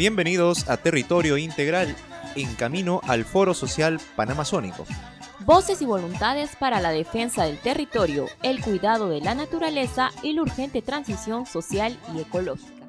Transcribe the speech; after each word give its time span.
Bienvenidos 0.00 0.66
a 0.70 0.78
Territorio 0.78 1.36
Integral, 1.36 1.94
en 2.34 2.54
camino 2.54 3.02
al 3.06 3.26
Foro 3.26 3.52
Social 3.52 4.00
Panamazónico. 4.16 4.86
Voces 5.40 5.82
y 5.82 5.84
voluntades 5.84 6.56
para 6.56 6.80
la 6.80 6.88
defensa 6.88 7.44
del 7.44 7.58
territorio, 7.58 8.24
el 8.42 8.64
cuidado 8.64 9.10
de 9.10 9.20
la 9.20 9.34
naturaleza 9.34 10.08
y 10.22 10.32
la 10.32 10.40
urgente 10.40 10.80
transición 10.80 11.44
social 11.44 12.00
y 12.14 12.22
ecológica. 12.22 12.82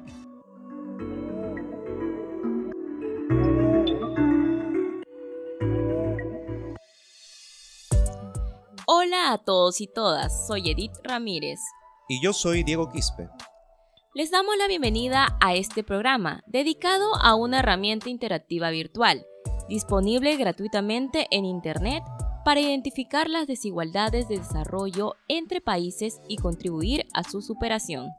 Hola 8.86 9.34
a 9.34 9.38
todos 9.44 9.82
y 9.82 9.86
todas, 9.86 10.46
soy 10.46 10.70
Edith 10.70 10.94
Ramírez. 11.04 11.60
Y 12.08 12.24
yo 12.24 12.32
soy 12.32 12.64
Diego 12.64 12.90
Quispe. 12.90 13.28
Les 14.14 14.30
damos 14.30 14.54
la 14.58 14.68
bienvenida 14.68 15.38
a 15.40 15.54
este 15.54 15.82
programa 15.82 16.44
dedicado 16.46 17.16
a 17.22 17.34
una 17.34 17.60
herramienta 17.60 18.10
interactiva 18.10 18.68
virtual, 18.68 19.24
disponible 19.70 20.36
gratuitamente 20.36 21.28
en 21.30 21.46
Internet 21.46 22.02
para 22.44 22.60
identificar 22.60 23.30
las 23.30 23.46
desigualdades 23.46 24.28
de 24.28 24.36
desarrollo 24.36 25.14
entre 25.28 25.62
países 25.62 26.20
y 26.28 26.36
contribuir 26.36 27.06
a 27.14 27.24
su 27.24 27.40
superación. 27.40 28.10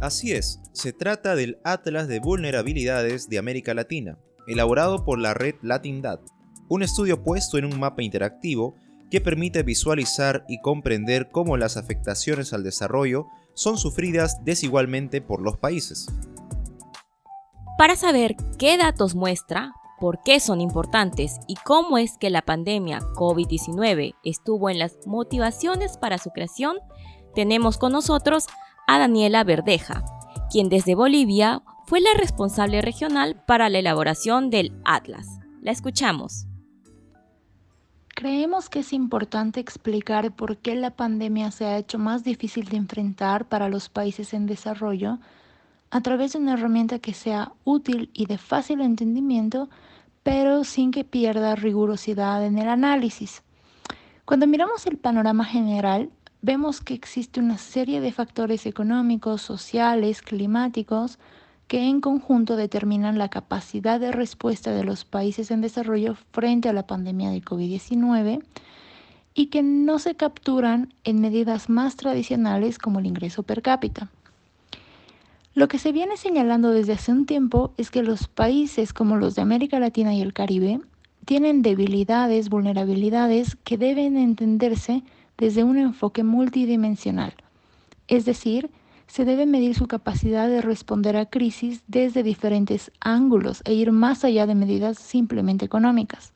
Así 0.00 0.32
es, 0.32 0.58
se 0.72 0.94
trata 0.94 1.36
del 1.36 1.58
Atlas 1.64 2.08
de 2.08 2.18
Vulnerabilidades 2.18 3.28
de 3.28 3.36
América 3.36 3.74
Latina, 3.74 4.18
elaborado 4.48 5.04
por 5.04 5.18
la 5.18 5.34
red 5.34 5.56
LatinDat, 5.60 6.22
un 6.70 6.82
estudio 6.82 7.22
puesto 7.22 7.58
en 7.58 7.66
un 7.66 7.78
mapa 7.78 8.02
interactivo 8.02 8.74
que 9.10 9.20
permite 9.20 9.62
visualizar 9.62 10.46
y 10.48 10.62
comprender 10.62 11.28
cómo 11.30 11.58
las 11.58 11.76
afectaciones 11.76 12.54
al 12.54 12.64
desarrollo 12.64 13.26
son 13.56 13.78
sufridas 13.78 14.44
desigualmente 14.44 15.20
por 15.20 15.40
los 15.40 15.56
países. 15.56 16.06
Para 17.78 17.96
saber 17.96 18.36
qué 18.58 18.76
datos 18.76 19.14
muestra, 19.14 19.72
por 19.98 20.22
qué 20.22 20.40
son 20.40 20.60
importantes 20.60 21.36
y 21.48 21.54
cómo 21.56 21.98
es 21.98 22.18
que 22.18 22.30
la 22.30 22.42
pandemia 22.42 23.00
COVID-19 23.16 24.14
estuvo 24.22 24.70
en 24.70 24.78
las 24.78 24.98
motivaciones 25.06 25.96
para 25.96 26.18
su 26.18 26.30
creación, 26.30 26.76
tenemos 27.34 27.78
con 27.78 27.92
nosotros 27.92 28.46
a 28.86 28.98
Daniela 28.98 29.42
Verdeja, 29.42 30.04
quien 30.50 30.68
desde 30.68 30.94
Bolivia 30.94 31.62
fue 31.86 32.00
la 32.00 32.14
responsable 32.14 32.82
regional 32.82 33.42
para 33.46 33.68
la 33.68 33.78
elaboración 33.78 34.50
del 34.50 34.78
Atlas. 34.84 35.26
La 35.62 35.72
escuchamos. 35.72 36.46
Creemos 38.16 38.70
que 38.70 38.78
es 38.78 38.94
importante 38.94 39.60
explicar 39.60 40.34
por 40.34 40.56
qué 40.56 40.74
la 40.74 40.90
pandemia 40.90 41.50
se 41.50 41.66
ha 41.66 41.76
hecho 41.76 41.98
más 41.98 42.24
difícil 42.24 42.66
de 42.70 42.78
enfrentar 42.78 43.46
para 43.46 43.68
los 43.68 43.90
países 43.90 44.32
en 44.32 44.46
desarrollo 44.46 45.18
a 45.90 46.00
través 46.00 46.32
de 46.32 46.38
una 46.38 46.54
herramienta 46.54 46.98
que 46.98 47.12
sea 47.12 47.52
útil 47.64 48.08
y 48.14 48.24
de 48.24 48.38
fácil 48.38 48.80
entendimiento, 48.80 49.68
pero 50.22 50.64
sin 50.64 50.92
que 50.92 51.04
pierda 51.04 51.56
rigurosidad 51.56 52.42
en 52.46 52.56
el 52.56 52.70
análisis. 52.70 53.42
Cuando 54.24 54.46
miramos 54.46 54.86
el 54.86 54.96
panorama 54.96 55.44
general, 55.44 56.08
vemos 56.40 56.80
que 56.80 56.94
existe 56.94 57.38
una 57.38 57.58
serie 57.58 58.00
de 58.00 58.12
factores 58.12 58.64
económicos, 58.64 59.42
sociales, 59.42 60.22
climáticos, 60.22 61.18
que 61.68 61.88
en 61.88 62.00
conjunto 62.00 62.56
determinan 62.56 63.18
la 63.18 63.28
capacidad 63.28 63.98
de 63.98 64.12
respuesta 64.12 64.70
de 64.72 64.84
los 64.84 65.04
países 65.04 65.50
en 65.50 65.60
desarrollo 65.60 66.14
frente 66.32 66.68
a 66.68 66.72
la 66.72 66.86
pandemia 66.86 67.30
de 67.30 67.42
COVID-19 67.42 68.42
y 69.34 69.46
que 69.46 69.62
no 69.62 69.98
se 69.98 70.14
capturan 70.14 70.94
en 71.04 71.20
medidas 71.20 71.68
más 71.68 71.96
tradicionales 71.96 72.78
como 72.78 73.00
el 73.00 73.06
ingreso 73.06 73.42
per 73.42 73.62
cápita. 73.62 74.10
Lo 75.54 75.68
que 75.68 75.78
se 75.78 75.92
viene 75.92 76.16
señalando 76.16 76.70
desde 76.70 76.92
hace 76.92 77.12
un 77.12 77.26
tiempo 77.26 77.72
es 77.76 77.90
que 77.90 78.02
los 78.02 78.28
países 78.28 78.92
como 78.92 79.16
los 79.16 79.34
de 79.34 79.42
América 79.42 79.80
Latina 79.80 80.14
y 80.14 80.20
el 80.20 80.32
Caribe 80.32 80.80
tienen 81.24 81.62
debilidades, 81.62 82.48
vulnerabilidades 82.48 83.56
que 83.64 83.76
deben 83.76 84.16
entenderse 84.16 85.02
desde 85.36 85.64
un 85.64 85.76
enfoque 85.76 86.22
multidimensional, 86.24 87.34
es 88.06 88.24
decir, 88.24 88.70
se 89.06 89.24
debe 89.24 89.46
medir 89.46 89.74
su 89.74 89.86
capacidad 89.86 90.48
de 90.48 90.60
responder 90.60 91.16
a 91.16 91.26
crisis 91.26 91.82
desde 91.86 92.22
diferentes 92.22 92.90
ángulos 93.00 93.62
e 93.64 93.74
ir 93.74 93.92
más 93.92 94.24
allá 94.24 94.46
de 94.46 94.54
medidas 94.54 94.98
simplemente 94.98 95.64
económicas. 95.64 96.32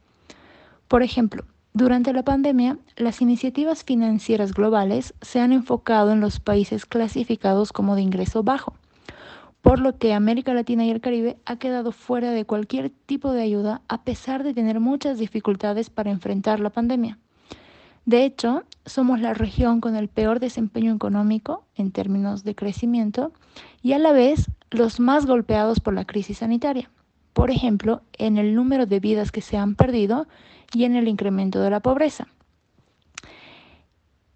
Por 0.88 1.03
ejemplo, 1.03 1.44
durante 1.72 2.12
la 2.12 2.25
pandemia, 2.25 2.78
las 2.97 3.20
iniciativas 3.20 3.84
financieras 3.84 4.53
globales 4.53 5.14
se 5.20 5.41
han 5.41 5.53
enfocado 5.53 6.12
en 6.12 6.20
los 6.20 6.41
países 6.41 6.84
clasificados 6.84 7.72
como 7.72 7.94
de 7.94 8.03
ingreso 8.03 8.42
bajo, 8.42 8.75
por 9.62 9.78
lo 9.78 9.97
que 9.97 10.14
América 10.14 10.53
Latina 10.53 10.84
y 10.84 10.91
el 10.91 11.00
Caribe 11.00 11.38
ha 11.44 11.56
quedado 11.56 11.92
fuera 11.92 12.32
de 12.32 12.44
cualquier 12.44 12.91
tipo 12.91 13.30
de 13.32 13.42
ayuda 13.42 13.82
a 13.88 14.03
pesar 14.03 14.42
de 14.42 14.54
tener 14.54 14.80
muchas 14.80 15.19
dificultades 15.19 15.91
para 15.91 16.10
enfrentar 16.10 16.59
la 16.60 16.70
pandemia. 16.70 17.19
De 18.06 18.25
hecho, 18.25 18.65
somos 18.87 19.21
la 19.21 19.34
región 19.34 19.81
con 19.81 19.94
el 19.94 20.09
peor 20.09 20.41
desempeño 20.41 20.94
económico 20.94 21.65
en 21.77 21.93
términos 21.93 22.44
de 22.44 22.55
crecimiento 22.55 23.33
y 23.83 23.93
a 23.93 23.99
la 23.99 24.12
vez 24.12 24.50
los 24.71 25.00
más 25.00 25.27
golpeados 25.27 25.81
por 25.81 25.94
la 25.94 26.05
crisis 26.05 26.39
sanitaria. 26.39 26.91
Por 27.33 27.50
ejemplo, 27.50 28.03
en 28.19 28.39
el 28.39 28.55
número 28.55 28.87
de 28.87 29.00
vidas 29.00 29.31
que 29.31 29.41
se 29.41 29.56
han 29.56 29.75
perdido 29.75 30.27
y 30.72 30.84
en 30.84 30.97
el 30.97 31.09
incremento 31.09 31.60
de 31.60 31.71
la 31.71 31.81
pobreza. 31.81 32.28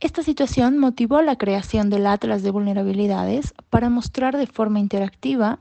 Esta 0.01 0.23
situación 0.23 0.79
motivó 0.79 1.23
la 1.23 1.37
creación 1.37 1.89
del 1.89 2.07
Atlas 2.07 2.43
de 2.43 2.51
Vulnerabilidades 2.51 3.55
para 3.71 3.89
mostrar 3.89 4.37
de 4.37 4.47
forma 4.47 4.79
interactiva 4.79 5.59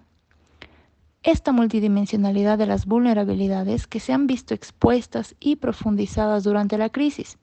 esta 1.23 1.51
multidimensionalidad 1.51 2.57
de 2.57 2.67
las 2.67 2.85
vulnerabilidades 2.85 3.88
que 3.88 4.00
se 4.00 4.13
han 4.13 4.28
visto 4.28 4.53
expuestas 4.53 5.35
y 5.39 5.56
profundizadas 5.56 6.44
durante 6.44 6.78
la 6.78 6.89
crisis 6.89 7.38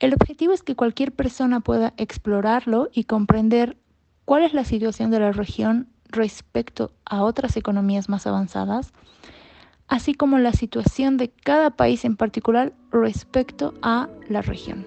el 0.00 0.14
objetivo 0.14 0.52
es 0.52 0.62
que 0.62 0.76
cualquier 0.76 1.12
persona 1.12 1.60
pueda 1.60 1.92
explorarlo 1.96 2.88
y 2.92 3.04
comprender 3.04 3.76
cuál 4.24 4.44
es 4.44 4.54
la 4.54 4.64
situación 4.64 5.10
de 5.10 5.18
la 5.18 5.32
región 5.32 5.88
respecto 6.08 6.92
a 7.04 7.24
otras 7.24 7.56
economías 7.56 8.08
más 8.08 8.26
avanzadas, 8.26 8.92
así 9.88 10.14
como 10.14 10.38
la 10.38 10.52
situación 10.52 11.16
de 11.16 11.30
cada 11.30 11.70
país 11.70 12.04
en 12.04 12.16
particular 12.16 12.72
respecto 12.92 13.74
a 13.82 14.08
la 14.28 14.40
región. 14.40 14.86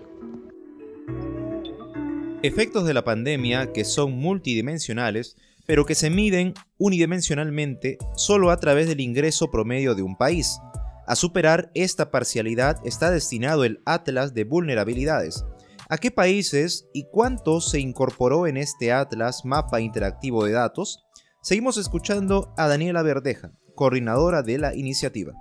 Efectos 2.41 2.85
de 2.85 2.93
la 2.93 3.03
pandemia 3.03 3.73
que 3.73 3.83
son 3.83 4.13
multidimensionales, 4.13 5.35
pero 5.71 5.85
que 5.85 5.95
se 5.95 6.09
miden 6.09 6.53
unidimensionalmente 6.77 7.97
solo 8.17 8.51
a 8.51 8.57
través 8.57 8.89
del 8.89 8.99
ingreso 8.99 9.49
promedio 9.51 9.95
de 9.95 10.01
un 10.01 10.17
país 10.17 10.59
a 11.07 11.15
superar 11.15 11.71
esta 11.75 12.11
parcialidad 12.11 12.75
está 12.83 13.09
destinado 13.09 13.63
el 13.63 13.81
Atlas 13.85 14.33
de 14.33 14.43
Vulnerabilidades. 14.43 15.45
¿A 15.87 15.97
qué 15.97 16.11
países 16.11 16.89
y 16.93 17.05
cuánto 17.09 17.61
se 17.61 17.79
incorporó 17.79 18.47
en 18.47 18.57
este 18.57 18.91
Atlas 18.91 19.45
mapa 19.45 19.79
interactivo 19.79 20.43
de 20.43 20.51
datos? 20.51 21.05
Seguimos 21.41 21.77
escuchando 21.77 22.53
a 22.57 22.67
Daniela 22.67 23.01
Verdeja, 23.01 23.53
coordinadora 23.73 24.43
de 24.43 24.57
la 24.57 24.75
iniciativa. 24.75 25.31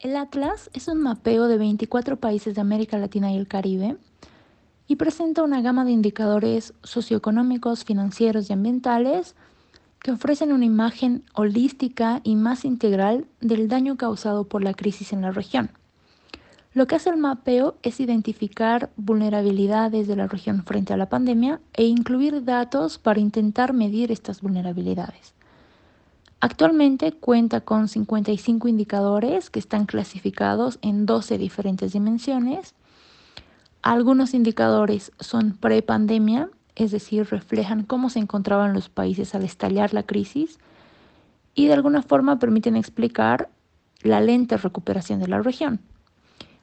El 0.00 0.16
Atlas 0.16 0.70
es 0.72 0.88
un 0.88 1.02
mapeo 1.02 1.46
de 1.46 1.58
24 1.58 2.18
países 2.18 2.54
de 2.54 2.62
América 2.62 2.96
Latina 2.96 3.30
y 3.32 3.36
el 3.36 3.48
Caribe 3.48 3.98
y 4.86 4.96
presenta 4.96 5.42
una 5.42 5.60
gama 5.60 5.84
de 5.84 5.90
indicadores 5.90 6.72
socioeconómicos, 6.82 7.84
financieros 7.84 8.48
y 8.48 8.54
ambientales 8.54 9.36
que 10.00 10.12
ofrecen 10.12 10.52
una 10.52 10.64
imagen 10.64 11.24
holística 11.34 12.20
y 12.24 12.36
más 12.36 12.64
integral 12.64 13.26
del 13.40 13.68
daño 13.68 13.96
causado 13.96 14.44
por 14.44 14.62
la 14.62 14.74
crisis 14.74 15.12
en 15.12 15.22
la 15.22 15.30
región. 15.30 15.70
Lo 16.74 16.86
que 16.86 16.96
hace 16.96 17.10
el 17.10 17.16
mapeo 17.16 17.76
es 17.82 17.98
identificar 17.98 18.90
vulnerabilidades 18.96 20.06
de 20.06 20.16
la 20.16 20.28
región 20.28 20.62
frente 20.64 20.92
a 20.92 20.96
la 20.96 21.08
pandemia 21.08 21.60
e 21.72 21.84
incluir 21.86 22.44
datos 22.44 22.98
para 22.98 23.20
intentar 23.20 23.72
medir 23.72 24.12
estas 24.12 24.42
vulnerabilidades. 24.42 25.34
Actualmente 26.40 27.12
cuenta 27.12 27.62
con 27.62 27.88
55 27.88 28.68
indicadores 28.68 29.50
que 29.50 29.58
están 29.58 29.86
clasificados 29.86 30.78
en 30.82 31.04
12 31.04 31.36
diferentes 31.36 31.94
dimensiones. 31.94 32.74
Algunos 33.82 34.34
indicadores 34.34 35.10
son 35.18 35.56
pre-pandemia 35.56 36.48
es 36.78 36.92
decir, 36.92 37.26
reflejan 37.28 37.82
cómo 37.82 38.08
se 38.08 38.20
encontraban 38.20 38.72
los 38.72 38.88
países 38.88 39.34
al 39.34 39.44
estallar 39.44 39.92
la 39.92 40.04
crisis 40.04 40.58
y 41.54 41.66
de 41.66 41.74
alguna 41.74 42.02
forma 42.02 42.38
permiten 42.38 42.76
explicar 42.76 43.50
la 44.02 44.20
lenta 44.20 44.56
recuperación 44.56 45.18
de 45.18 45.26
la 45.26 45.42
región. 45.42 45.80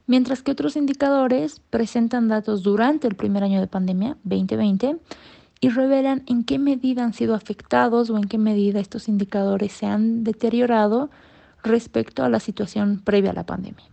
Mientras 0.08 0.42
que 0.42 0.52
otros 0.52 0.78
indicadores 0.78 1.60
presentan 1.70 2.30
datos 2.30 2.64
durante 2.64 3.08
el 3.08 3.16
primer 3.16 3.44
año 3.44 3.60
de 3.60 3.68
pandemia, 3.68 4.18
2020, 4.24 4.98
y 5.60 5.70
revelan 5.70 6.24
en 6.28 6.46
qué 6.46 6.60
medida 6.60 7.04
han 7.04 7.14
sido 7.14 7.36
afectados 7.36 8.10
o 8.10 8.16
en 8.16 8.24
qué 8.24 8.38
medida 8.38 8.80
estos 8.80 9.10
indicadores 9.10 9.74
se 9.74 9.86
han 9.86 10.24
deteriorado 10.24 11.10
respecto 11.62 12.24
a 12.24 12.30
la 12.30 12.40
situación 12.40 13.02
previa 13.04 13.32
a 13.32 13.34
la 13.34 13.46
pandemia. 13.46 13.86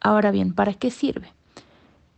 Ahora 0.00 0.30
bien, 0.30 0.54
¿para 0.54 0.72
qué 0.72 0.90
sirve? 0.90 1.34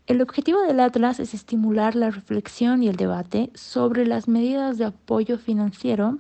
El 0.07 0.21
objetivo 0.21 0.61
del 0.61 0.81
Atlas 0.81 1.19
es 1.19 1.33
estimular 1.33 1.95
la 1.95 2.11
reflexión 2.11 2.83
y 2.83 2.89
el 2.89 2.97
debate 2.97 3.51
sobre 3.55 4.07
las 4.07 4.29
medidas 4.29 4.77
de 4.77 4.85
apoyo 4.85 5.39
financiero 5.39 6.19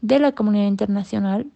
de 0.00 0.18
la 0.18 0.32
comunidad 0.32 0.66
internacional 0.66 1.46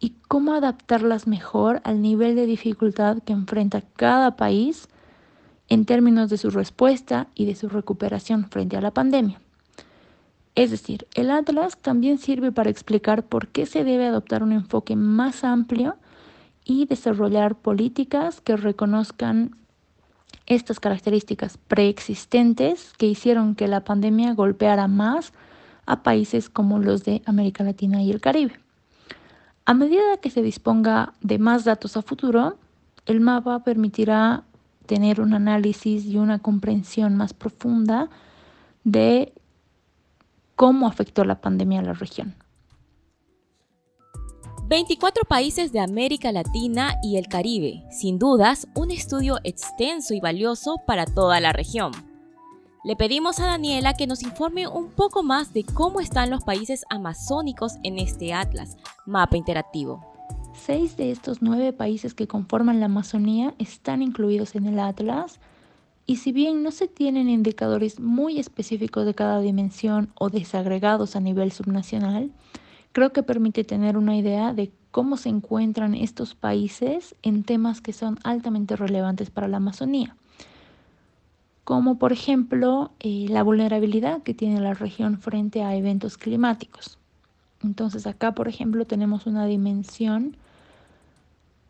y 0.00 0.14
cómo 0.28 0.54
adaptarlas 0.54 1.26
mejor 1.26 1.82
al 1.84 2.00
nivel 2.00 2.36
de 2.36 2.46
dificultad 2.46 3.18
que 3.18 3.34
enfrenta 3.34 3.82
cada 3.96 4.36
país 4.36 4.88
en 5.68 5.84
términos 5.84 6.30
de 6.30 6.38
su 6.38 6.48
respuesta 6.48 7.26
y 7.34 7.44
de 7.44 7.54
su 7.54 7.68
recuperación 7.68 8.48
frente 8.48 8.78
a 8.78 8.80
la 8.80 8.92
pandemia. 8.92 9.42
Es 10.54 10.70
decir, 10.70 11.06
el 11.14 11.30
Atlas 11.30 11.76
también 11.76 12.16
sirve 12.16 12.50
para 12.50 12.70
explicar 12.70 13.24
por 13.26 13.48
qué 13.48 13.66
se 13.66 13.84
debe 13.84 14.06
adoptar 14.06 14.42
un 14.42 14.52
enfoque 14.52 14.96
más 14.96 15.44
amplio 15.44 15.96
y 16.64 16.86
desarrollar 16.86 17.56
políticas 17.56 18.40
que 18.40 18.56
reconozcan 18.56 19.54
estas 20.48 20.80
características 20.80 21.58
preexistentes 21.58 22.92
que 22.96 23.06
hicieron 23.06 23.54
que 23.54 23.68
la 23.68 23.84
pandemia 23.84 24.32
golpeara 24.32 24.88
más 24.88 25.32
a 25.84 26.02
países 26.02 26.48
como 26.48 26.78
los 26.78 27.04
de 27.04 27.22
América 27.26 27.64
Latina 27.64 28.02
y 28.02 28.10
el 28.10 28.20
Caribe. 28.20 28.58
A 29.66 29.74
medida 29.74 30.16
que 30.22 30.30
se 30.30 30.42
disponga 30.42 31.12
de 31.20 31.38
más 31.38 31.64
datos 31.64 31.98
a 31.98 32.02
futuro, 32.02 32.58
el 33.04 33.20
mapa 33.20 33.62
permitirá 33.62 34.44
tener 34.86 35.20
un 35.20 35.34
análisis 35.34 36.06
y 36.06 36.16
una 36.16 36.38
comprensión 36.38 37.14
más 37.14 37.34
profunda 37.34 38.08
de 38.84 39.34
cómo 40.56 40.86
afectó 40.86 41.24
la 41.24 41.42
pandemia 41.42 41.80
a 41.80 41.84
la 41.84 41.92
región. 41.92 42.34
24 44.68 45.24
países 45.24 45.72
de 45.72 45.80
América 45.80 46.30
Latina 46.30 46.96
y 47.02 47.16
el 47.16 47.26
Caribe, 47.26 47.84
sin 47.90 48.18
dudas 48.18 48.68
un 48.74 48.90
estudio 48.90 49.38
extenso 49.42 50.12
y 50.12 50.20
valioso 50.20 50.76
para 50.86 51.06
toda 51.06 51.40
la 51.40 51.54
región. 51.54 51.90
Le 52.84 52.94
pedimos 52.94 53.40
a 53.40 53.46
Daniela 53.46 53.94
que 53.94 54.06
nos 54.06 54.22
informe 54.22 54.68
un 54.68 54.90
poco 54.90 55.22
más 55.22 55.54
de 55.54 55.64
cómo 55.64 56.02
están 56.02 56.28
los 56.28 56.44
países 56.44 56.84
amazónicos 56.90 57.76
en 57.82 57.98
este 57.98 58.34
atlas, 58.34 58.76
mapa 59.06 59.38
interactivo. 59.38 60.04
Seis 60.52 60.98
de 60.98 61.12
estos 61.12 61.40
nueve 61.40 61.72
países 61.72 62.12
que 62.12 62.28
conforman 62.28 62.78
la 62.78 62.86
Amazonía 62.86 63.54
están 63.58 64.02
incluidos 64.02 64.54
en 64.54 64.66
el 64.66 64.80
Atlas 64.80 65.40
y 66.04 66.16
si 66.16 66.30
bien 66.30 66.62
no 66.62 66.72
se 66.72 66.88
tienen 66.88 67.30
indicadores 67.30 68.00
muy 68.00 68.38
específicos 68.38 69.06
de 69.06 69.14
cada 69.14 69.40
dimensión 69.40 70.12
o 70.14 70.28
desagregados 70.28 71.16
a 71.16 71.20
nivel 71.20 71.52
subnacional, 71.52 72.32
creo 72.92 73.12
que 73.12 73.22
permite 73.22 73.64
tener 73.64 73.96
una 73.96 74.16
idea 74.16 74.52
de 74.52 74.70
cómo 74.90 75.16
se 75.16 75.28
encuentran 75.28 75.94
estos 75.94 76.34
países 76.34 77.14
en 77.22 77.44
temas 77.44 77.80
que 77.80 77.92
son 77.92 78.18
altamente 78.24 78.76
relevantes 78.76 79.30
para 79.30 79.48
la 79.48 79.58
Amazonía, 79.58 80.16
como 81.64 81.98
por 81.98 82.12
ejemplo 82.12 82.92
eh, 83.00 83.26
la 83.28 83.42
vulnerabilidad 83.42 84.22
que 84.22 84.34
tiene 84.34 84.60
la 84.60 84.74
región 84.74 85.18
frente 85.18 85.62
a 85.62 85.76
eventos 85.76 86.16
climáticos. 86.16 86.98
Entonces 87.62 88.06
acá, 88.06 88.32
por 88.32 88.48
ejemplo, 88.48 88.84
tenemos 88.84 89.26
una 89.26 89.46
dimensión 89.46 90.36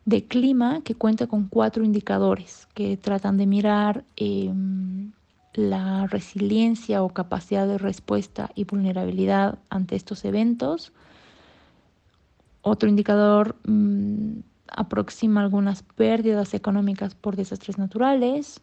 de 0.05 0.23
clima 0.23 0.81
que 0.81 0.95
cuenta 0.95 1.27
con 1.27 1.47
cuatro 1.47 1.83
indicadores 1.83 2.67
que 2.73 2.97
tratan 2.97 3.37
de 3.37 3.45
mirar 3.45 4.03
em, 4.15 5.11
la 5.53 6.07
resiliencia 6.07 7.03
o 7.03 7.09
capacidad 7.09 7.67
de 7.67 7.77
respuesta 7.77 8.51
y 8.55 8.65
vulnerabilidad 8.65 9.59
ante 9.69 9.95
estos 9.95 10.23
eventos. 10.25 10.91
Otro 12.61 12.89
indicador 12.89 13.55
mm, 13.65 14.39
aproxima 14.71 15.41
algunas 15.41 15.83
pérdidas 15.83 16.53
económicas 16.53 17.15
por 17.15 17.35
desastres 17.35 17.77
naturales. 17.77 18.61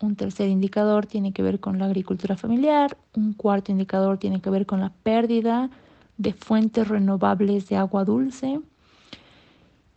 Un 0.00 0.14
tercer 0.14 0.48
indicador 0.48 1.06
tiene 1.06 1.32
que 1.32 1.42
ver 1.42 1.58
con 1.58 1.78
la 1.78 1.86
agricultura 1.86 2.36
familiar. 2.36 2.96
Un 3.14 3.32
cuarto 3.32 3.72
indicador 3.72 4.18
tiene 4.18 4.40
que 4.40 4.50
ver 4.50 4.64
con 4.66 4.80
la 4.80 4.92
pérdida 5.02 5.70
de 6.18 6.32
fuentes 6.32 6.86
renovables 6.86 7.68
de 7.68 7.76
agua 7.76 8.04
dulce. 8.04 8.60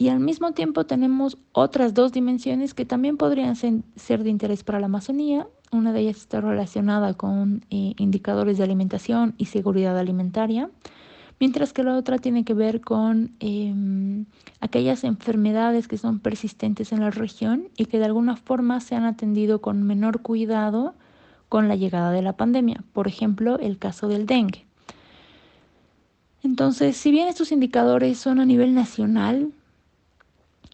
Y 0.02 0.10
al 0.10 0.20
mismo 0.20 0.54
tiempo 0.54 0.84
tenemos 0.88 1.38
otras 1.52 1.94
dos 1.94 2.12
dimensiones 2.12 2.74
que 2.74 2.86
también 2.86 3.18
podrían 3.18 3.56
ser, 3.56 4.24
de 4.24 4.30
interés 4.32 4.64
para 4.64 4.80
la 4.80 4.88
Amazonía. 4.88 5.46
Una 5.72 5.94
de 5.94 6.00
ellas 6.00 6.18
está 6.18 6.42
relacionada 6.42 7.14
con 7.14 7.64
eh, 7.70 7.94
indicadores 8.00 8.58
de 8.58 8.64
alimentación 8.64 9.36
y 9.38 9.46
seguridad 9.46 9.96
alimentaria, 10.00 10.72
mientras 11.40 11.72
que 11.72 11.84
la 11.84 11.96
otra 11.96 12.18
tiene 12.18 12.44
que 12.44 12.56
ver 12.56 12.82
con 12.82 13.36
em, 13.42 14.26
aquellas 14.60 15.04
enfermedades 15.04 15.88
que 15.88 16.00
son 16.00 16.18
persistentes 16.18 16.92
en 16.92 17.02
la 17.02 17.12
región 17.12 17.68
y 17.78 17.86
que 17.86 18.00
de 18.00 18.06
alguna 18.06 18.38
forma 18.38 18.80
se 18.80 18.96
han 18.96 19.04
atendido 19.04 19.62
con 19.62 19.84
menor 19.84 20.24
cuidado 20.24 20.96
con 21.48 21.68
la 21.68 21.76
llegada 21.76 22.10
de 22.10 22.24
la 22.24 22.34
pandemia. 22.34 22.84
Por 22.92 23.08
ejemplo, 23.08 23.60
el 23.60 23.78
caso 23.78 24.08
del 24.08 24.26
dengue. 24.26 24.66
Entonces, 26.42 26.98
si 26.98 27.12
bien 27.12 27.28
estos 27.28 27.52
indicadores 27.52 28.18
son 28.18 28.40
a 28.40 28.46
nivel 28.46 28.74
nacional, 28.74 29.54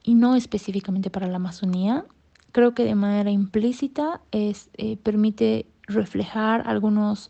y 0.08 0.16
no 0.16 0.38
específicamente 0.38 1.10
para 1.10 1.28
la 1.28 1.36
Amazonía, 1.36 2.06
creo 2.54 2.74
que 2.74 2.86
de 2.86 2.96
manera 2.96 3.30
implícita 3.30 4.22
es, 4.32 4.70
eh, 4.78 4.96
permite 4.96 5.66
reflejar 5.86 6.64
algunos 6.66 7.30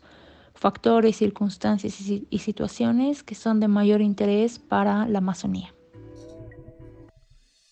factores, 0.54 1.16
circunstancias 1.16 2.00
y, 2.00 2.28
y 2.30 2.38
situaciones 2.38 3.24
que 3.24 3.34
son 3.34 3.58
de 3.58 3.66
mayor 3.66 4.00
interés 4.00 4.60
para 4.60 5.08
la 5.08 5.18
Amazonía. 5.18 5.74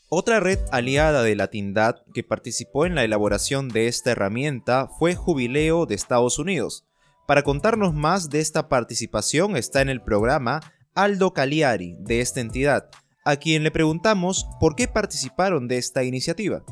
Otra 0.09 0.41
red 0.41 0.59
aliada 0.73 1.23
de 1.23 1.37
la 1.37 1.51
Tindad 1.51 2.03
que 2.13 2.25
participó 2.25 2.85
en 2.85 2.97
la 2.97 3.05
elaboración 3.05 3.69
de 3.69 3.87
esta 3.87 4.11
herramienta 4.11 4.89
fue 4.99 5.15
Jubileo 5.15 5.87
de 5.87 5.95
Estados 5.95 6.41
Unidos. 6.41 6.85
Para 7.29 7.45
contarnos 7.45 7.95
más 7.95 8.29
de 8.29 8.41
esta 8.41 8.69
participación 8.69 9.57
está 9.57 9.83
en 9.83 9.89
el 9.89 10.03
programa 10.03 10.61
Aldo 10.97 11.33
Cagliari 11.33 11.95
de 12.01 12.21
esta 12.21 12.41
entidad, 12.41 12.91
a 13.27 13.37
quien 13.37 13.65
le 13.65 13.73
preguntamos 13.73 14.49
por 14.61 14.77
qué 14.77 14.87
participaron 14.87 15.67
de 15.67 15.79
esta 15.79 16.05
iniciativa. 16.05 16.63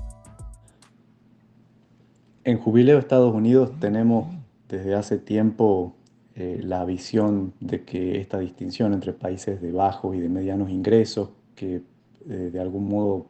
En 2.45 2.59
Jubileo 2.59 2.99
Estados 2.99 3.35
Unidos 3.35 3.73
tenemos 3.81 4.33
desde 4.69 4.95
hace 4.95 5.19
tiempo 5.19 5.97
eh, 6.37 6.61
la 6.63 6.85
visión 6.85 7.55
de 7.59 7.83
que 7.83 8.21
esta 8.21 8.39
distinción 8.39 8.93
entre 8.93 9.13
países 9.13 9.61
de 9.61 9.73
bajos 9.73 10.15
y 10.15 10.21
de 10.21 10.29
medianos 10.29 10.71
ingresos, 10.71 11.31
que 11.57 11.83
eh, 12.29 12.51
de 12.53 12.61
algún 12.61 12.89
modo 12.89 13.27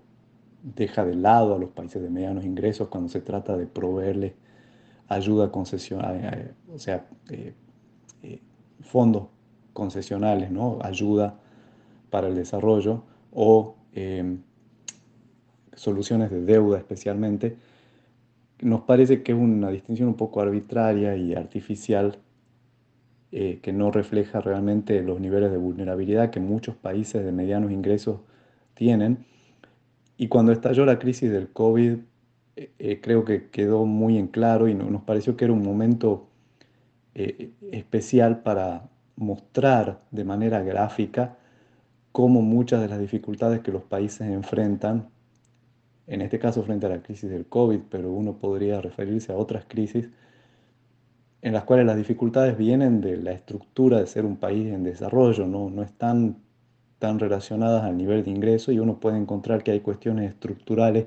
deja 0.62 1.04
de 1.06 1.14
lado 1.14 1.54
a 1.54 1.58
los 1.58 1.70
países 1.70 2.02
de 2.02 2.10
medianos 2.10 2.44
ingresos 2.44 2.88
cuando 2.88 3.08
se 3.08 3.22
trata 3.22 3.56
de 3.56 3.66
proveerles 3.66 4.34
ayuda 5.08 5.50
concesional, 5.50 6.54
o 6.74 6.78
sea, 6.78 7.06
eh, 7.30 7.54
fondos 8.80 9.28
concesionales, 9.72 10.50
¿no? 10.50 10.78
ayuda 10.82 11.38
para 12.10 12.28
el 12.28 12.34
desarrollo, 12.34 13.02
o 13.34 13.76
em, 13.92 14.38
soluciones 15.74 16.30
de 16.30 16.40
deuda 16.42 16.78
especialmente, 16.78 17.56
nos 18.60 18.82
parece 18.82 19.22
que 19.22 19.32
es 19.32 19.38
una 19.38 19.70
distinción 19.70 20.08
un 20.08 20.14
poco 20.14 20.40
arbitraria 20.40 21.16
y 21.16 21.34
artificial 21.34 22.18
eh, 23.32 23.58
que 23.62 23.72
no 23.72 23.90
refleja 23.90 24.40
realmente 24.40 25.02
los 25.02 25.20
niveles 25.20 25.50
de 25.50 25.56
vulnerabilidad 25.56 26.30
que 26.30 26.40
muchos 26.40 26.76
países 26.76 27.24
de 27.24 27.32
medianos 27.32 27.72
ingresos 27.72 28.20
tienen. 28.74 29.26
Y 30.16 30.28
cuando 30.28 30.52
estalló 30.52 30.86
la 30.86 31.00
crisis 31.00 31.30
del 31.30 31.48
COVID, 31.48 31.96
eh, 32.56 32.70
eh, 32.78 33.00
creo 33.02 33.24
que 33.24 33.48
quedó 33.50 33.84
muy 33.86 34.18
en 34.18 34.28
claro 34.28 34.68
y 34.68 34.74
nos 34.74 35.02
pareció 35.02 35.36
que 35.36 35.46
era 35.46 35.52
un 35.52 35.62
momento 35.62 36.28
especial 37.14 38.42
para 38.42 38.88
mostrar 39.14 40.00
de 40.10 40.24
manera 40.24 40.62
gráfica 40.62 41.38
cómo 42.14 42.42
muchas 42.42 42.80
de 42.80 42.86
las 42.86 43.00
dificultades 43.00 43.58
que 43.58 43.72
los 43.72 43.82
países 43.82 44.20
enfrentan, 44.20 45.08
en 46.06 46.20
este 46.20 46.38
caso 46.38 46.62
frente 46.62 46.86
a 46.86 46.88
la 46.88 47.02
crisis 47.02 47.28
del 47.28 47.46
COVID, 47.46 47.80
pero 47.90 48.12
uno 48.12 48.38
podría 48.38 48.80
referirse 48.80 49.32
a 49.32 49.36
otras 49.36 49.64
crisis, 49.66 50.08
en 51.42 51.52
las 51.52 51.64
cuales 51.64 51.86
las 51.86 51.96
dificultades 51.96 52.56
vienen 52.56 53.00
de 53.00 53.16
la 53.16 53.32
estructura 53.32 53.98
de 53.98 54.06
ser 54.06 54.26
un 54.26 54.36
país 54.36 54.72
en 54.72 54.84
desarrollo, 54.84 55.48
no, 55.48 55.70
no 55.70 55.82
están 55.82 56.36
tan 57.00 57.18
relacionadas 57.18 57.82
al 57.82 57.96
nivel 57.96 58.22
de 58.22 58.30
ingreso 58.30 58.70
y 58.70 58.78
uno 58.78 59.00
puede 59.00 59.18
encontrar 59.18 59.64
que 59.64 59.72
hay 59.72 59.80
cuestiones 59.80 60.30
estructurales 60.30 61.06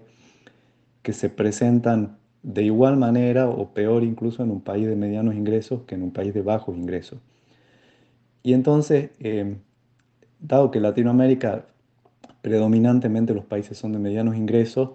que 1.04 1.14
se 1.14 1.30
presentan 1.30 2.18
de 2.44 2.64
igual 2.64 2.98
manera 2.98 3.48
o 3.48 3.74
peor 3.74 4.04
incluso 4.04 4.44
en 4.44 4.52
un 4.52 4.60
país 4.60 4.86
de 4.86 4.98
medianos 4.98 5.36
ingresos 5.36 5.84
que 5.84 5.96
en 5.96 6.04
un 6.04 6.12
país 6.12 6.34
de 6.34 6.42
bajos 6.42 6.76
ingresos. 6.76 7.22
Y 8.44 8.52
entonces, 8.52 9.12
eh, 9.20 9.56
dado 10.40 10.72
que 10.72 10.80
Latinoamérica 10.80 11.66
predominantemente 12.42 13.34
los 13.34 13.46
países 13.46 13.78
son 13.78 13.94
de 13.94 14.00
medianos 14.00 14.36
ingresos, 14.36 14.92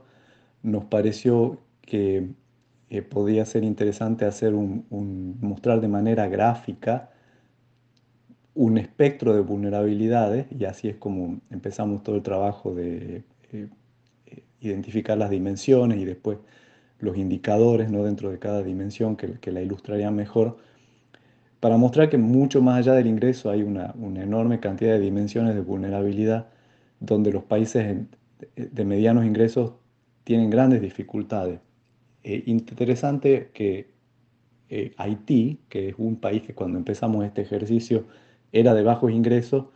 nos 0.63 0.85
pareció 0.85 1.59
que 1.83 2.31
eh, 2.91 3.03
podía 3.03 3.45
ser 3.45 3.65
interesante 3.65 4.25
hacer 4.25 4.55
un, 4.55 4.87
mostrar 5.41 5.81
de 5.81 5.89
manera 5.89 6.29
gráfica 6.29 7.11
un 8.55 8.79
espectro 8.79 9.35
de 9.35 9.41
vulnerabilidades 9.41 10.47
y 10.51 10.65
así 10.67 10.89
es 10.89 10.97
como 10.97 11.41
empezamos 11.51 12.03
todo 12.03 12.17
el 12.17 12.23
trabajo 12.23 12.75
de 12.75 13.25
eh, 13.53 13.69
eh, 14.27 14.43
identificar 14.61 15.17
las 15.17 15.31
dimensiones 15.31 15.99
y 15.99 16.05
después 16.05 16.39
los 17.01 17.17
indicadores 17.17 17.91
¿no? 17.91 18.05
dentro 18.05 18.31
de 18.31 18.39
cada 18.39 18.63
dimensión 18.63 19.17
que, 19.17 19.39
que 19.41 19.51
la 19.53 19.63
ilustrarían 19.63 20.15
mejor 20.15 20.59
para 21.63 21.77
mostrar 21.77 22.11
que 22.11 22.19
mucho 22.19 22.61
más 22.61 22.79
allá 22.79 22.95
del 22.95 23.07
ingreso 23.07 23.49
hay 23.49 23.63
una, 23.63 23.95
enorme 24.21 24.59
cantidad 24.59 24.95
de 24.95 24.99
dimensiones 24.99 25.55
de 25.55 25.61
vulnerabilidad 25.61 26.49
donde 26.99 27.31
los 27.31 27.45
países 27.45 27.99
de 28.57 28.85
medianos 28.85 29.25
ingresos 29.25 29.75
tienen 30.25 30.51
grandes 30.51 30.83
dificultades. 30.83 31.61
Eh, 32.25 32.43
interesante 32.47 33.53
que 33.55 33.93
eh, 34.71 34.93
Haití, 34.97 35.61
que 35.69 35.91
es 35.91 35.95
un 35.99 36.17
país 36.17 36.43
que 36.43 36.53
cuando 36.53 36.79
empezamos 36.79 37.25
este 37.25 37.43
ejercicio 37.43 38.07
era 38.51 38.75
de 38.75 38.83
bajos 38.83 39.13
ingresos, 39.13 39.67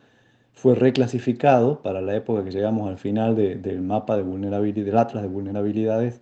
fue 0.55 0.75
reclasificado 0.75 1.83
para 1.83 2.01
la 2.01 2.17
época 2.17 2.43
que 2.43 2.51
llegamos 2.51 2.89
al 2.91 2.99
final 2.99 3.37
del 3.37 3.81
mapa 3.83 4.17
de 4.17 4.25
vulnerabilidad, 4.25 4.87
del 4.87 4.99
Atlas 4.99 5.23
de 5.23 5.29
vulnerabilidades. 5.29 6.21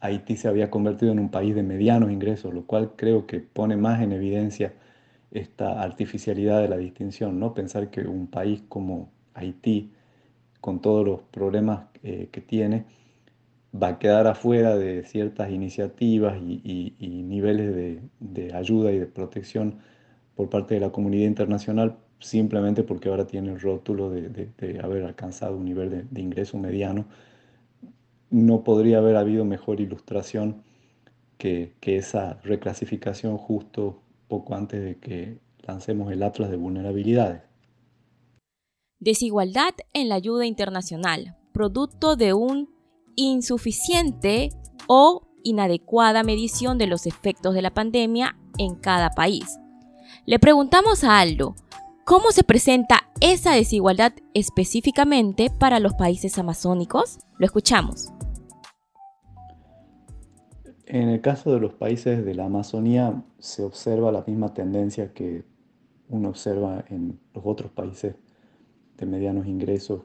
Haití 0.00 0.36
se 0.36 0.48
había 0.48 0.70
convertido 0.70 1.12
en 1.12 1.18
un 1.18 1.30
país 1.30 1.54
de 1.54 1.62
medianos 1.62 2.10
ingresos, 2.10 2.54
lo 2.54 2.64
cual 2.66 2.92
creo 2.96 3.26
que 3.26 3.40
pone 3.40 3.76
más 3.76 4.00
en 4.02 4.12
evidencia 4.12 4.74
esta 5.30 5.82
artificialidad 5.82 6.60
de 6.60 6.68
la 6.68 6.76
distinción, 6.76 7.38
¿no? 7.38 7.54
Pensar 7.54 7.90
que 7.90 8.02
un 8.02 8.26
país 8.26 8.62
como 8.68 9.10
Haití, 9.34 9.92
con 10.60 10.80
todos 10.80 11.06
los 11.06 11.20
problemas 11.22 11.86
eh, 12.02 12.28
que 12.32 12.40
tiene, 12.40 12.84
va 13.74 13.88
a 13.88 13.98
quedar 13.98 14.26
afuera 14.26 14.76
de 14.76 15.04
ciertas 15.04 15.50
iniciativas 15.50 16.36
y, 16.40 16.94
niveles 17.00 18.00
de, 18.18 18.54
ayuda 18.54 18.92
y 18.92 18.98
de 18.98 19.06
protección 19.06 19.78
por 20.34 20.50
parte 20.50 20.74
de 20.74 20.80
la 20.80 20.90
comunidad 20.90 21.26
internacional 21.26 21.96
simplemente 22.18 22.82
porque 22.82 23.08
ahora 23.08 23.26
tiene 23.26 23.50
el 23.50 23.60
rótulo 23.60 24.10
de, 24.10 24.50
haber 24.82 25.04
alcanzado 25.04 25.56
un 25.56 25.64
nivel 25.64 26.08
de, 26.10 26.20
ingreso 26.20 26.58
mediano. 26.58 27.06
No 28.30 28.62
podría 28.62 28.98
haber 28.98 29.16
habido 29.16 29.44
mejor 29.44 29.80
ilustración 29.80 30.62
que, 31.40 31.74
esa 31.82 32.34
reclasificación 32.44 33.36
justo 33.36 34.02
poco 34.28 34.54
antes 34.54 34.82
de 34.82 34.98
que 34.98 35.38
lancemos 35.62 36.12
el 36.12 36.22
Atlas 36.22 36.50
de 36.50 36.56
vulnerabilidades. 36.56 37.42
Desigualdad 39.00 39.74
en 39.94 40.08
la 40.08 40.16
ayuda 40.16 40.46
internacional, 40.46 41.36
producto 41.52 42.16
de 42.16 42.34
un 42.34 42.68
insuficiente 43.16 44.50
o 44.86 45.26
inadecuada 45.42 46.22
medición 46.22 46.78
de 46.78 46.86
los 46.86 47.06
efectos 47.06 47.54
de 47.54 47.62
la 47.62 47.72
pandemia 47.72 48.36
en 48.58 48.76
cada 48.76 49.10
país. 49.10 49.58
Le 50.26 50.38
preguntamos 50.38 51.02
a 51.02 51.18
Aldo, 51.18 51.54
¿cómo 52.04 52.30
se 52.30 52.44
presenta 52.44 53.08
esa 53.20 53.52
desigualdad 53.52 54.12
específicamente 54.34 55.50
para 55.50 55.80
los 55.80 55.94
países 55.94 56.38
amazónicos? 56.38 57.18
Lo 57.38 57.46
escuchamos. 57.46 58.12
En 60.92 61.08
el 61.08 61.20
caso 61.20 61.52
de 61.52 61.60
los 61.60 61.72
países 61.72 62.24
de 62.24 62.34
la 62.34 62.46
Amazonía 62.46 63.22
se 63.38 63.62
observa 63.62 64.10
la 64.10 64.24
misma 64.26 64.54
tendencia 64.54 65.12
que 65.12 65.44
uno 66.08 66.30
observa 66.30 66.84
en 66.88 67.20
los 67.32 67.46
otros 67.46 67.70
países 67.70 68.16
de 68.96 69.06
medianos 69.06 69.46
ingresos 69.46 70.02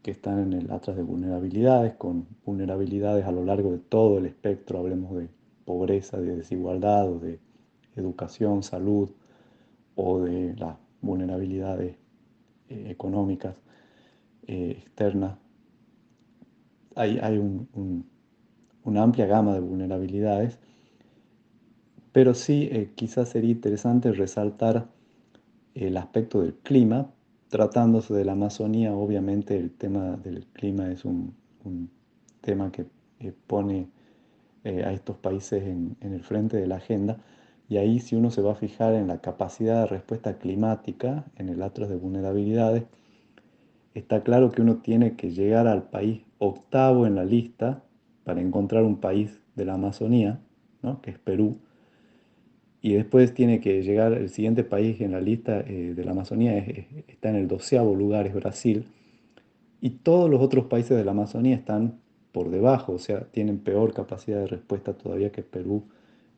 que 0.00 0.10
están 0.10 0.38
en 0.38 0.54
el 0.54 0.70
atlas 0.70 0.96
de 0.96 1.02
vulnerabilidades, 1.02 1.92
con 1.96 2.26
vulnerabilidades 2.46 3.26
a 3.26 3.32
lo 3.32 3.44
largo 3.44 3.70
de 3.70 3.80
todo 3.80 4.16
el 4.16 4.24
espectro, 4.24 4.78
hablemos 4.78 5.14
de 5.14 5.28
pobreza, 5.66 6.18
de 6.18 6.36
desigualdad, 6.36 7.06
o 7.12 7.18
de 7.18 7.38
educación, 7.94 8.62
salud, 8.62 9.10
o 9.94 10.20
de 10.20 10.56
las 10.56 10.78
vulnerabilidades 11.02 11.96
eh, 12.70 12.86
económicas 12.88 13.56
eh, 14.46 14.78
externas. 14.80 15.36
Hay, 16.94 17.18
hay 17.20 17.38
una 18.88 19.02
amplia 19.02 19.26
gama 19.26 19.54
de 19.54 19.60
vulnerabilidades, 19.60 20.58
pero 22.12 22.34
sí 22.34 22.68
eh, 22.72 22.90
quizás 22.94 23.28
sería 23.28 23.50
interesante 23.50 24.12
resaltar 24.12 24.88
el 25.74 25.96
aspecto 25.96 26.40
del 26.40 26.54
clima, 26.54 27.10
tratándose 27.48 28.14
de 28.14 28.24
la 28.24 28.32
Amazonía, 28.32 28.94
obviamente 28.94 29.56
el 29.56 29.70
tema 29.70 30.16
del 30.16 30.46
clima 30.46 30.90
es 30.90 31.04
un, 31.04 31.34
tema 32.40 32.72
que 32.72 32.86
pone 33.46 33.88
eh, 34.64 34.84
a 34.84 34.92
estos 34.92 35.16
países 35.16 35.62
en, 35.62 35.96
el 36.00 36.22
frente 36.22 36.56
de 36.56 36.66
la 36.66 36.76
agenda. 36.76 37.18
Y 37.68 37.76
ahí 37.76 38.00
si 38.00 38.16
uno 38.16 38.30
se 38.30 38.42
va 38.42 38.52
a 38.52 38.56
fijar 38.56 38.94
en 38.94 39.06
la 39.06 39.20
capacidad 39.20 39.82
de 39.82 39.86
respuesta 39.86 40.38
climática, 40.38 41.24
en 41.36 41.48
el 41.48 41.62
atlas 41.62 41.88
de 41.88 41.96
vulnerabilidades, 41.96 42.84
está 43.94 44.22
claro 44.22 44.50
que 44.50 44.62
uno 44.62 44.76
tiene 44.78 45.16
que 45.16 45.30
llegar 45.30 45.66
al 45.68 45.84
país 45.84 46.22
octavo 46.38 47.06
en 47.06 47.14
la 47.14 47.24
lista 47.24 47.82
para 48.28 48.42
encontrar 48.42 48.84
un 48.84 49.00
país 49.00 49.40
de 49.56 49.64
la 49.64 49.72
Amazonía, 49.72 50.38
que 51.00 51.12
es 51.12 51.18
Perú, 51.18 51.56
y 52.82 52.92
después 52.92 53.32
tiene 53.32 53.58
que 53.62 53.82
llegar 53.82 54.12
el 54.12 54.28
siguiente 54.28 54.64
país 54.64 55.00
en 55.00 55.12
la 55.12 55.20
lista 55.22 55.60
eh, 55.60 55.94
de 55.96 56.04
la 56.04 56.10
Amazonía, 56.10 56.58
está 57.08 57.30
en 57.30 57.36
el 57.36 57.48
doceavo 57.48 57.94
lugar, 57.94 58.26
es 58.26 58.34
Brasil. 58.34 58.84
Y 59.80 59.88
todos 59.88 60.28
los 60.28 60.42
otros 60.42 60.66
países 60.66 60.94
de 60.94 61.06
la 61.06 61.12
Amazonía 61.12 61.56
están 61.56 62.00
por 62.30 62.50
debajo, 62.50 62.92
o 62.92 62.98
sea, 62.98 63.20
tienen 63.20 63.60
peor 63.60 63.94
capacidad 63.94 64.40
de 64.40 64.46
respuesta 64.46 64.92
todavía 64.92 65.32
que 65.32 65.42
Perú 65.42 65.84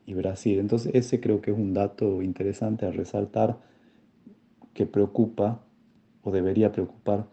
y 0.05 0.13
Brasil. 0.13 0.59
Entonces 0.59 0.95
ese 0.95 1.19
creo 1.19 1.41
que 1.41 1.51
es 1.51 1.57
un 1.57 1.73
dato 1.73 2.21
interesante 2.21 2.85
a 2.85 2.91
resaltar 2.91 3.57
que 4.73 4.85
preocupa 4.85 5.59
o 6.23 6.31
debería 6.31 6.71
preocupar 6.71 7.25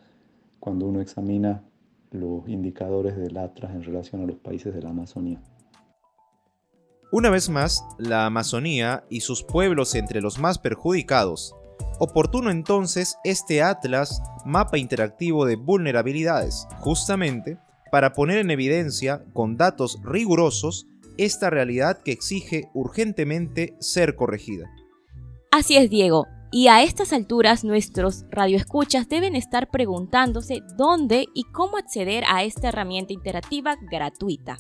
cuando 0.59 0.89
uno 0.89 1.01
examina 1.01 1.63
los 2.11 2.49
indicadores 2.49 3.17
del 3.17 3.37
Atlas 3.37 3.73
en 3.75 3.83
relación 3.83 4.23
a 4.23 4.27
los 4.27 4.37
países 4.37 4.75
de 4.75 4.83
la 4.83 4.91
Amazonía. 4.91 5.43
Una 7.11 7.31
vez 7.31 7.49
más, 7.49 7.83
la 7.99 8.27
Amazonía 8.27 9.05
y 9.09 9.21
sus 9.21 9.43
pueblos 9.43 9.95
entre 9.95 10.21
los 10.21 10.39
más 10.39 10.59
perjudicados. 10.59 11.55
Oportuno 11.99 12.51
entonces 12.51 13.17
este 13.25 13.63
Atlas, 13.63 14.23
mapa 14.45 14.79
interactivo 14.79 15.47
de 15.47 15.57
vulnerabilidades, 15.57 16.67
justamente 16.81 17.59
para 17.91 18.13
poner 18.13 18.39
en 18.39 18.51
evidencia, 18.51 19.25
con 19.33 19.57
datos 19.57 19.99
rigurosos, 20.05 20.87
esta 21.17 21.51
realidad 21.51 22.03
que 22.05 22.13
exige 22.13 22.69
urgentemente 22.75 23.75
ser 23.81 24.15
corregida. 24.15 24.71
Así 25.51 25.77
es, 25.77 25.89
Diego. 25.91 26.27
Y 26.51 26.69
a 26.69 26.83
estas 26.83 27.13
alturas 27.13 27.63
nuestros 27.63 28.25
radioescuchas 28.31 29.07
deben 29.09 29.37
estar 29.37 29.69
preguntándose 29.71 30.63
dónde 30.77 31.27
y 31.35 31.43
cómo 31.53 31.77
acceder 31.77 32.25
a 32.27 32.43
esta 32.43 32.69
herramienta 32.69 33.13
interactiva 33.13 33.77
gratuita. 33.91 34.57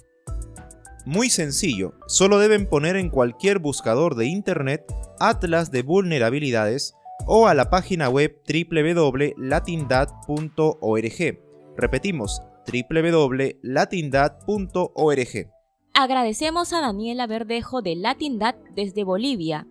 Muy 1.07 1.31
sencillo, 1.31 1.95
solo 2.07 2.39
deben 2.39 2.69
poner 2.69 2.97
en 2.97 3.09
cualquier 3.09 3.61
buscador 3.61 4.17
de 4.17 4.27
Internet 4.27 4.85
Atlas 5.19 5.71
de 5.71 5.81
Vulnerabilidades 5.83 6.93
o 7.27 7.47
a 7.47 7.55
la 7.55 7.71
página 7.71 8.11
web 8.11 8.39
www.latindad.org. 8.47 11.39
Repetimos, 11.77 12.43
www.latindad.org. 12.71 15.51
Agradecemos 15.95 16.75
a 16.75 16.83
Daniela 16.83 17.27
Verdejo 17.27 17.81
de 17.81 17.97
Latindad 17.97 18.57
desde 18.75 19.05
Bolivia 19.05 19.67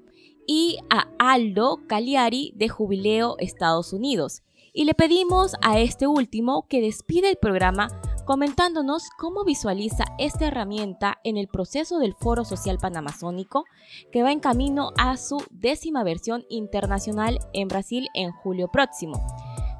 y 0.47 0.79
a 0.89 1.07
Aldo 1.19 1.81
Cagliari 1.85 2.53
de 2.55 2.69
Jubileo 2.69 3.35
Estados 3.37 3.93
Unidos. 3.93 4.41
Y 4.73 4.85
le 4.85 4.93
pedimos 4.93 5.53
a 5.61 5.79
este 5.79 6.07
último 6.07 6.65
que 6.67 6.81
despide 6.81 7.29
el 7.29 7.37
programa 7.37 7.89
comentándonos 8.25 9.09
cómo 9.17 9.43
visualiza 9.43 10.05
esta 10.17 10.47
herramienta 10.47 11.17
en 11.23 11.37
el 11.37 11.47
proceso 11.47 11.99
del 11.99 12.13
Foro 12.13 12.45
Social 12.45 12.77
Panamazónico 12.77 13.65
que 14.11 14.23
va 14.23 14.31
en 14.31 14.39
camino 14.39 14.91
a 14.97 15.17
su 15.17 15.43
décima 15.49 16.03
versión 16.03 16.43
internacional 16.49 17.39
en 17.53 17.67
Brasil 17.67 18.07
en 18.13 18.31
julio 18.31 18.67
próximo. 18.67 19.25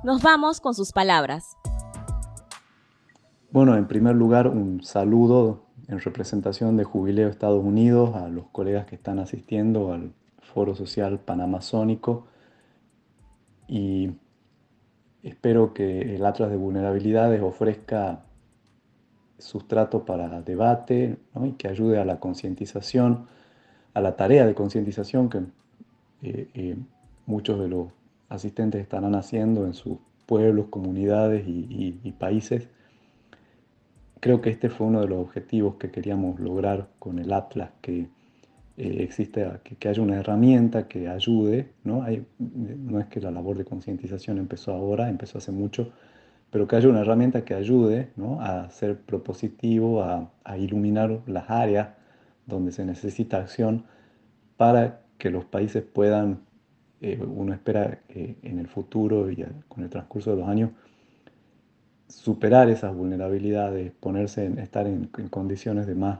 Nos 0.04 0.22
vamos 0.22 0.62
con 0.62 0.74
sus 0.74 0.92
palabras. 0.92 1.58
Bueno, 3.52 3.76
en 3.76 3.88
primer 3.88 4.16
lugar, 4.16 4.48
un 4.48 4.84
saludo 4.84 5.64
en 5.88 6.00
representación 6.00 6.76
de 6.76 6.84
Jubileo 6.84 7.30
Estados 7.30 7.64
Unidos 7.64 8.16
a 8.16 8.28
los 8.28 8.48
colegas 8.48 8.86
que 8.86 8.96
están 8.96 9.20
asistiendo 9.20 9.94
al 9.94 10.14
Foro 10.58 10.74
Social 10.74 11.20
Panamazónico 11.20 12.26
y 13.68 14.10
espero 15.22 15.72
que 15.72 16.16
el 16.16 16.26
Atlas 16.26 16.50
de 16.50 16.58
Vulnerabilidades 16.58 17.44
ofrezca 17.44 18.24
sustrato 19.38 20.04
para 20.04 20.42
debate 20.42 21.20
y 21.46 21.52
que 21.52 21.68
ayude 21.68 22.00
a 22.00 22.06
la 22.06 22.20
concientización, 22.20 23.28
a 23.94 24.02
la 24.02 24.16
tarea 24.16 24.48
de 24.48 24.56
concientización 24.56 25.30
que 25.30 25.38
eh, 26.24 26.50
eh, 26.56 26.76
muchos 27.28 27.60
de 27.60 27.68
los 27.68 27.90
asistentes 28.28 28.82
estarán 28.82 29.14
haciendo 29.14 29.64
en 29.68 29.76
sus 29.76 30.00
pueblos, 30.26 30.70
comunidades 30.72 31.48
y, 31.48 32.16
países. 32.18 32.68
Creo 34.22 34.42
que 34.42 34.50
este 34.50 34.72
fue 34.72 34.88
uno 34.88 35.02
de 35.02 35.08
los 35.08 35.20
objetivos 35.20 35.76
que 35.76 35.92
queríamos 35.92 36.40
lograr 36.40 36.88
con 36.98 37.20
el 37.20 37.32
Atlas, 37.32 37.70
que 37.80 38.10
eh, 38.78 38.98
existe, 39.00 39.46
que, 39.80 39.90
haya 39.90 40.02
una 40.02 40.18
herramienta 40.18 40.88
que 40.88 41.08
ayude, 41.08 41.72
¿no? 41.84 42.06
no 42.40 43.00
es 43.00 43.08
que 43.08 43.20
la 43.20 43.32
labor 43.32 43.58
de 43.58 43.66
concientización 43.66 44.38
empezó 44.38 44.72
ahora, 44.74 45.10
empezó 45.10 45.40
hace 45.40 45.52
mucho, 45.52 45.92
pero 46.52 46.68
que 46.68 46.76
haya 46.76 46.90
una 46.90 47.02
herramienta 47.02 47.44
que 47.44 47.54
ayude 47.54 48.10
a 48.40 48.70
ser 48.70 48.98
propositivo, 49.00 50.04
a, 50.04 50.32
iluminar 50.58 51.22
las 51.28 51.50
áreas 51.50 51.90
donde 52.46 52.72
se 52.72 52.86
necesita 52.86 53.38
acción 53.38 53.84
para 54.56 55.02
que 55.18 55.30
los 55.30 55.46
países 55.46 55.84
puedan, 55.84 56.40
eh, 57.02 57.20
uno 57.22 57.54
espera 57.54 58.00
que 58.08 58.38
en 58.44 58.60
el 58.60 58.68
futuro 58.68 59.30
y 59.30 59.44
con 59.68 59.84
el 59.84 59.90
transcurso 59.90 60.32
de 60.32 60.38
los 60.38 60.48
años, 60.48 60.72
superar 62.08 62.70
esas 62.70 62.96
vulnerabilidades, 62.96 63.92
ponerse 64.00 64.46
en, 64.46 64.60
estar 64.60 64.88
en, 64.88 65.08
condiciones 65.30 65.88
de 65.88 65.96
más 65.96 66.20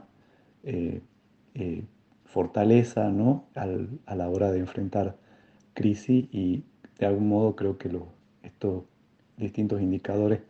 eh, 0.64 1.00
eh, 1.54 1.84
fortaleza 2.28 3.08
¿no? 3.08 3.46
a 3.54 4.14
la 4.14 4.28
hora 4.28 4.52
de 4.52 4.58
enfrentar 4.58 5.16
crisis 5.72 6.26
y 6.30 6.62
de 6.98 7.06
algún 7.06 7.28
modo 7.28 7.56
creo 7.56 7.78
que 7.78 7.90
estos 8.42 8.84
distintos 9.38 9.80
indicadores 9.80 10.40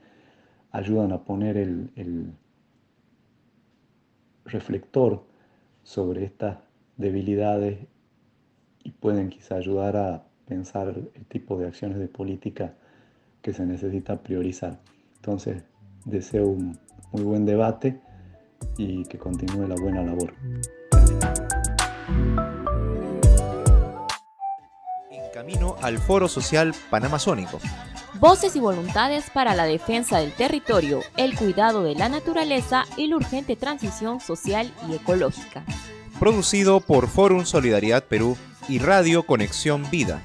ayudan 0.72 1.12
a 1.12 1.22
poner 1.24 1.56
el, 1.56 2.32
reflector 4.44 5.26
sobre 5.82 6.24
estas 6.24 6.56
debilidades 6.96 7.78
y 8.82 8.92
pueden 8.92 9.28
quizá 9.28 9.56
ayudar 9.56 9.94
a 9.98 10.24
pensar 10.46 10.94
el 11.14 11.24
tipo 11.26 11.58
de 11.58 11.66
acciones 11.66 11.98
de 11.98 12.08
política 12.08 12.72
que 13.42 13.52
se 13.52 13.66
necesita 13.66 14.22
priorizar. 14.22 14.80
Entonces, 15.16 15.64
deseo 16.06 16.48
un 16.48 16.78
muy 17.12 17.24
buen 17.24 17.44
debate 17.44 18.00
y 18.78 19.04
que 19.04 19.18
continúe 19.18 19.68
la 19.68 19.74
buena 19.74 20.02
labor. 20.02 20.32
Camino 25.38 25.76
al 25.82 25.98
Foro 26.00 26.26
Social 26.26 26.74
Panamazónico. 26.90 27.60
Voces 28.14 28.56
y 28.56 28.58
voluntades 28.58 29.30
para 29.30 29.54
la 29.54 29.66
defensa 29.66 30.18
del 30.18 30.32
territorio, 30.32 30.98
el 31.16 31.36
cuidado 31.36 31.84
de 31.84 31.94
la 31.94 32.08
naturaleza 32.08 32.86
y 32.96 33.06
la 33.06 33.14
urgente 33.14 33.54
transición 33.54 34.18
social 34.18 34.74
y 34.88 34.96
ecológica. 34.96 35.62
Producido 36.18 36.80
por 36.80 37.06
Forum 37.06 37.44
Solidaridad 37.44 38.02
Perú 38.02 38.36
y 38.68 38.80
Radio 38.80 39.22
Conexión 39.22 39.88
Vida. 39.92 40.20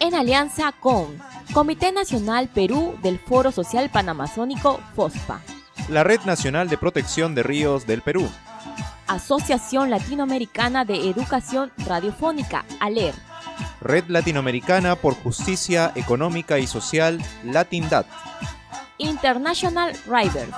En 0.00 0.12
alianza 0.16 0.72
con 0.72 1.16
Comité 1.52 1.92
Nacional 1.92 2.48
Perú 2.48 2.96
del 3.00 3.20
Foro 3.20 3.52
Social 3.52 3.90
Panamazónico 3.90 4.80
FOSPA. 4.96 5.40
La 5.88 6.02
Red 6.02 6.22
Nacional 6.22 6.68
de 6.68 6.78
Protección 6.78 7.36
de 7.36 7.44
Ríos 7.44 7.86
del 7.86 8.02
Perú. 8.02 8.28
Asociación 9.06 9.88
Latinoamericana 9.88 10.84
de 10.84 11.08
Educación 11.08 11.70
Radiofónica, 11.86 12.64
ALER. 12.80 13.14
Red 13.82 14.04
Latinoamericana 14.08 14.96
por 14.96 15.14
Justicia 15.14 15.92
Económica 15.94 16.58
y 16.58 16.66
Social, 16.66 17.20
LatinDat. 17.44 18.06
International 18.98 19.92
Riders. 20.06 20.52